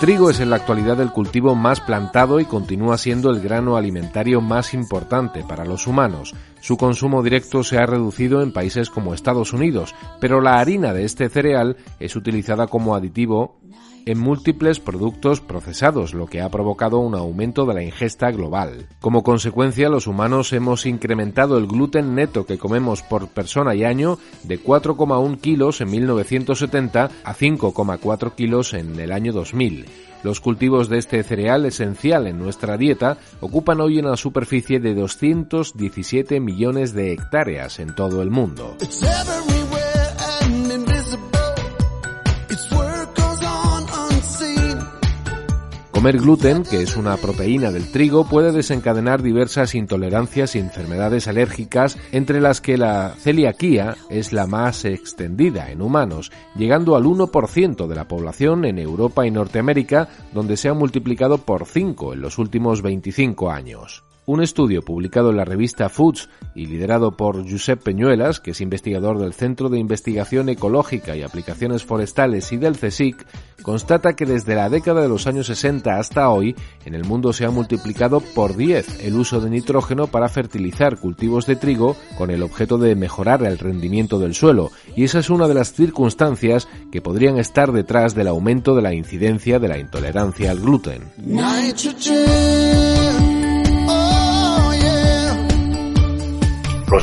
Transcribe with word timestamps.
trigo 0.00 0.28
es 0.28 0.40
en 0.40 0.50
la 0.50 0.56
actualidad 0.56 1.00
el 1.00 1.12
cultivo 1.12 1.54
más 1.54 1.80
plantado 1.80 2.40
y 2.40 2.44
continúa 2.44 2.98
siendo 2.98 3.30
el 3.30 3.40
grano 3.40 3.76
alimentario 3.76 4.40
más 4.40 4.74
importante 4.74 5.44
para 5.44 5.64
los 5.64 5.86
humanos. 5.86 6.34
Su 6.60 6.76
consumo 6.76 7.22
directo 7.22 7.62
se 7.62 7.78
ha 7.78 7.86
reducido 7.86 8.42
en 8.42 8.52
países 8.52 8.90
como 8.90 9.14
Estados 9.14 9.52
Unidos, 9.52 9.94
pero 10.20 10.40
la 10.40 10.58
harina 10.58 10.92
de 10.92 11.04
este 11.04 11.28
cereal 11.28 11.76
es 12.00 12.16
utilizada 12.16 12.66
como 12.66 12.96
aditivo 12.96 13.60
en 14.10 14.18
múltiples 14.18 14.80
productos 14.80 15.42
procesados, 15.42 16.14
lo 16.14 16.26
que 16.26 16.40
ha 16.40 16.48
provocado 16.48 16.98
un 16.98 17.14
aumento 17.14 17.66
de 17.66 17.74
la 17.74 17.82
ingesta 17.82 18.30
global. 18.30 18.86
Como 19.00 19.22
consecuencia, 19.22 19.90
los 19.90 20.06
humanos 20.06 20.54
hemos 20.54 20.86
incrementado 20.86 21.58
el 21.58 21.66
gluten 21.66 22.14
neto 22.14 22.46
que 22.46 22.56
comemos 22.56 23.02
por 23.02 23.28
persona 23.28 23.74
y 23.74 23.84
año 23.84 24.18
de 24.44 24.62
4,1 24.62 25.38
kilos 25.40 25.82
en 25.82 25.90
1970 25.90 27.10
a 27.22 27.34
5,4 27.34 28.34
kilos 28.34 28.72
en 28.72 28.98
el 28.98 29.12
año 29.12 29.34
2000. 29.34 29.84
Los 30.22 30.40
cultivos 30.40 30.88
de 30.88 30.98
este 30.98 31.22
cereal 31.22 31.66
esencial 31.66 32.26
en 32.26 32.38
nuestra 32.38 32.78
dieta 32.78 33.18
ocupan 33.40 33.82
hoy 33.82 33.98
una 33.98 34.16
superficie 34.16 34.80
de 34.80 34.94
217 34.94 36.40
millones 36.40 36.94
de 36.94 37.12
hectáreas 37.12 37.78
en 37.78 37.94
todo 37.94 38.22
el 38.22 38.30
mundo. 38.30 38.74
Comer 45.98 46.18
gluten, 46.18 46.62
que 46.62 46.80
es 46.80 46.96
una 46.96 47.16
proteína 47.16 47.72
del 47.72 47.90
trigo, 47.90 48.22
puede 48.24 48.52
desencadenar 48.52 49.20
diversas 49.20 49.74
intolerancias 49.74 50.54
y 50.54 50.60
enfermedades 50.60 51.26
alérgicas, 51.26 51.98
entre 52.12 52.40
las 52.40 52.60
que 52.60 52.78
la 52.78 53.16
celiaquía 53.18 53.96
es 54.08 54.32
la 54.32 54.46
más 54.46 54.84
extendida 54.84 55.72
en 55.72 55.82
humanos, 55.82 56.30
llegando 56.54 56.94
al 56.94 57.02
1% 57.02 57.88
de 57.88 57.96
la 57.96 58.06
población 58.06 58.64
en 58.64 58.78
Europa 58.78 59.26
y 59.26 59.32
Norteamérica, 59.32 60.08
donde 60.32 60.56
se 60.56 60.68
ha 60.68 60.72
multiplicado 60.72 61.38
por 61.38 61.66
5 61.66 62.12
en 62.12 62.20
los 62.20 62.38
últimos 62.38 62.80
25 62.80 63.50
años. 63.50 64.04
Un 64.28 64.42
estudio 64.42 64.82
publicado 64.82 65.30
en 65.30 65.38
la 65.38 65.46
revista 65.46 65.88
Foods 65.88 66.28
y 66.54 66.66
liderado 66.66 67.16
por 67.16 67.50
Josep 67.50 67.82
Peñuelas, 67.82 68.40
que 68.40 68.50
es 68.50 68.60
investigador 68.60 69.18
del 69.18 69.32
Centro 69.32 69.70
de 69.70 69.78
Investigación 69.78 70.50
Ecológica 70.50 71.16
y 71.16 71.22
Aplicaciones 71.22 71.82
Forestales 71.82 72.52
y 72.52 72.58
del 72.58 72.76
CSIC, 72.76 73.26
constata 73.62 74.16
que 74.16 74.26
desde 74.26 74.54
la 74.54 74.68
década 74.68 75.00
de 75.00 75.08
los 75.08 75.26
años 75.26 75.46
60 75.46 75.98
hasta 75.98 76.28
hoy, 76.28 76.54
en 76.84 76.94
el 76.94 77.06
mundo 77.06 77.32
se 77.32 77.46
ha 77.46 77.50
multiplicado 77.50 78.20
por 78.20 78.54
10 78.54 79.02
el 79.06 79.14
uso 79.16 79.40
de 79.40 79.48
nitrógeno 79.48 80.08
para 80.08 80.28
fertilizar 80.28 80.98
cultivos 80.98 81.46
de 81.46 81.56
trigo 81.56 81.96
con 82.18 82.30
el 82.30 82.42
objeto 82.42 82.76
de 82.76 82.94
mejorar 82.96 83.42
el 83.46 83.56
rendimiento 83.56 84.18
del 84.18 84.34
suelo, 84.34 84.70
y 84.94 85.04
esa 85.04 85.20
es 85.20 85.30
una 85.30 85.48
de 85.48 85.54
las 85.54 85.72
circunstancias 85.72 86.68
que 86.92 87.00
podrían 87.00 87.38
estar 87.38 87.72
detrás 87.72 88.14
del 88.14 88.28
aumento 88.28 88.76
de 88.76 88.82
la 88.82 88.92
incidencia 88.92 89.58
de 89.58 89.68
la 89.68 89.78
intolerancia 89.78 90.50
al 90.50 90.60
gluten. 90.60 91.04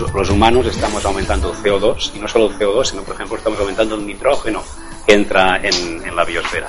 Los, 0.00 0.30
humanos 0.30 0.66
estamos 0.66 1.04
aumentando 1.04 1.52
CO2 1.54 2.12
y 2.14 2.18
no 2.18 2.28
solo 2.28 2.50
CO2, 2.50 2.84
sino 2.84 3.02
por 3.02 3.14
ejemplo 3.14 3.36
estamos 3.36 3.58
aumentando 3.60 3.94
el 3.94 4.06
nitrógeno 4.06 4.62
que 5.06 5.14
entra 5.14 5.60
en, 5.62 6.14
la 6.14 6.24
biosfera. 6.24 6.68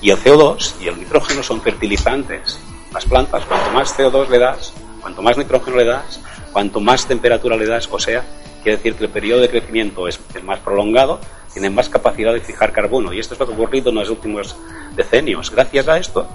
y 0.00 0.10
el 0.10 0.18
CO2 0.18 0.74
y 0.80 0.88
el 0.88 0.98
nitrógeno 0.98 1.42
son 1.42 1.60
fertilizantes. 1.60 2.58
Las 2.92 3.04
plantas, 3.04 3.44
cuanto 3.44 3.70
más 3.70 3.96
CO2 3.96 4.28
le 4.28 4.38
das, 4.38 4.72
cuanto 5.00 5.22
más 5.22 5.36
nitrógeno 5.38 5.76
le 5.76 5.84
das, 5.84 6.20
cuanto 6.52 6.80
más 6.80 7.06
temperatura 7.06 7.56
le 7.56 7.66
das, 7.66 7.88
o 7.90 7.98
sea, 7.98 8.24
quiere 8.62 8.76
decir 8.78 8.94
que 8.94 9.04
el 9.04 9.10
periodo 9.10 9.40
de 9.40 9.48
crecimiento 9.48 10.08
es, 10.08 10.20
es 10.34 10.42
más 10.42 10.58
prolongado, 10.60 11.20
tienen 11.52 11.74
más 11.74 11.88
capacidad 11.88 12.32
de 12.32 12.40
fijar 12.40 12.72
carbono. 12.72 13.12
Y 13.12 13.20
esto 13.20 13.34
es 13.34 13.40
lo 13.40 13.46
que 13.46 13.52
ha 13.52 13.56
ocurrido 13.56 13.90
en 13.90 13.96
los 13.96 14.10
últimos 14.10 14.56
decenios. 14.94 15.50
Gracias 15.50 15.88
a 15.88 15.98
esto, 15.98 16.28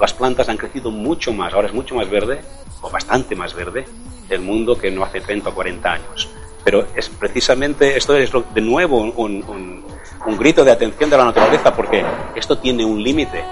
las 0.00 0.12
plantas 0.12 0.48
han 0.48 0.56
crecido 0.56 0.90
mucho 0.90 1.32
más, 1.32 1.52
ahora 1.52 1.68
es 1.68 1.74
mucho 1.74 1.94
más 1.94 2.08
verde, 2.08 2.40
o 2.80 2.90
bastante 2.90 3.34
más 3.34 3.54
verde, 3.54 3.86
el 4.28 4.40
mundo 4.40 4.76
que 4.78 4.90
no 4.90 5.04
hace 5.04 5.20
30 5.20 5.50
o 5.50 5.54
40 5.54 5.92
años. 5.92 6.28
Pero 6.64 6.86
es 6.94 7.08
precisamente, 7.08 7.96
esto 7.96 8.16
es 8.16 8.30
de 8.54 8.60
nuevo 8.60 8.98
un, 8.98 9.84
un 10.26 10.36
grito 10.38 10.64
de 10.64 10.72
atención 10.72 11.10
de 11.10 11.16
la 11.16 11.24
naturaleza, 11.24 11.74
porque 11.74 12.04
esto 12.34 12.58
tiene 12.58 12.84
un 12.84 13.02
límite. 13.02 13.44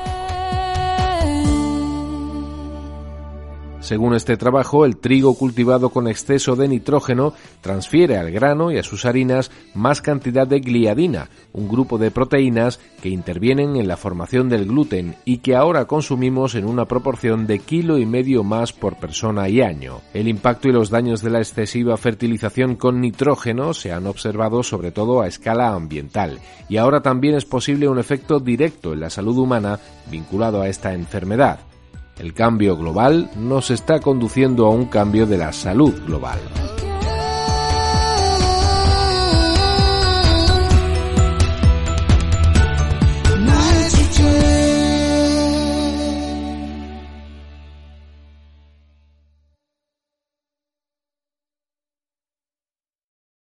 Según 3.82 4.15
este 4.15 4.37
trabajo, 4.37 4.84
el 4.84 4.97
trigo 4.97 5.34
cultivado 5.34 5.91
con 5.91 6.06
exceso 6.06 6.54
de 6.54 6.69
nitrógeno 6.69 7.34
transfiere 7.60 8.16
al 8.16 8.31
grano 8.31 8.70
y 8.70 8.78
a 8.78 8.84
sus 8.84 9.04
harinas 9.04 9.50
más 9.75 10.00
cantidad 10.00 10.47
de 10.47 10.60
gliadina, 10.60 11.31
un 11.53 11.69
grupo 11.69 11.98
de 11.98 12.12
proteínas 12.12 12.78
que 13.03 13.09
intervienen 13.09 13.75
en 13.75 13.88
la 13.88 13.97
formación 13.97 14.48
del 14.48 14.66
gluten 14.66 15.16
y 15.25 15.38
que 15.38 15.56
ahora 15.56 15.87
consumimos 15.87 16.54
en 16.54 16.65
una 16.65 16.84
proporción 16.84 17.48
de 17.48 17.59
kilo 17.59 17.98
y 17.98 18.06
medio 18.06 18.44
más 18.44 18.72
por 18.72 18.94
persona 18.98 19.48
y 19.48 19.62
año. 19.62 20.00
El 20.14 20.28
impacto 20.28 20.69
y 20.69 20.72
los 20.72 20.88
daños 20.88 21.20
de 21.20 21.31
la 21.31 21.41
excesiva 21.41 21.97
fertilización 21.97 22.76
con 22.76 23.00
nitrógeno 23.00 23.75
se 23.75 23.91
han 23.91 24.06
observado 24.06 24.62
sobre 24.62 24.93
todo 24.93 25.22
a 25.22 25.26
escala 25.26 25.75
ambiental 25.75 26.38
y 26.69 26.76
ahora 26.76 27.03
también 27.03 27.34
es 27.34 27.44
posible 27.44 27.88
un 27.88 27.99
efecto 27.99 28.38
directo 28.38 28.93
en 28.93 29.00
la 29.00 29.10
salud 29.10 29.37
humana 29.38 29.81
vinculado 30.09 30.62
a 30.62 30.69
esta 30.69 30.94
enfermedad. 30.94 31.72
El 32.22 32.34
cambio 32.34 32.77
global 32.77 33.28
nos 33.37 33.72
está 33.72 33.99
conduciendo 33.99 34.66
a 34.66 34.71
un 34.71 34.87
cambio 34.87 35.27
de 35.27 35.38
la 35.38 35.53
salud 35.53 35.93
global. 36.06 36.38